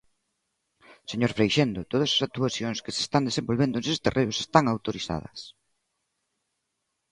Señor 1.11 1.31
Freixendo, 1.37 1.81
todas 1.91 2.09
as 2.15 2.21
actuacións 2.27 2.81
que 2.83 2.95
se 2.95 3.01
están 3.05 3.23
desenvolvendo 3.29 3.75
neses 3.77 4.03
terreos, 4.05 4.37
están 4.45 4.65
autorizadas. 4.67 5.39